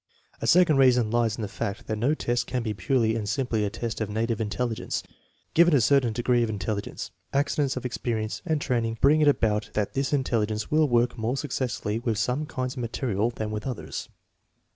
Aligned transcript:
A 0.41 0.47
second 0.47 0.77
reason 0.77 1.11
lies 1.11 1.35
in 1.35 1.43
the 1.43 1.47
fact 1.47 1.85
that 1.85 1.95
no 1.95 2.15
test 2.15 2.47
can 2.47 2.63
be 2.63 2.73
purely 2.73 3.15
and 3.15 3.29
simply 3.29 3.63
a 3.63 3.69
test 3.69 4.01
of 4.01 4.09
native 4.09 4.41
intelligence. 4.41 5.03
Given 5.53 5.75
a 5.75 5.79
certain 5.79 6.11
degree 6.11 6.41
of 6.41 6.49
intelligence, 6.49 7.11
accidents 7.33 7.77
of 7.77 7.85
experience 7.85 8.41
and 8.43 8.59
training 8.59 8.97
bring 8.99 9.21
it 9.21 9.27
about 9.27 9.69
that 9.73 9.93
this 9.93 10.11
intelligence 10.11 10.71
will 10.71 10.89
work 10.89 11.19
more 11.19 11.37
successfully 11.37 11.99
with 11.99 12.17
some 12.17 12.47
kinds 12.47 12.73
of 12.73 12.79
material 12.81 13.29
than 13.29 13.51
with 13.51 13.67
others. 13.67 14.09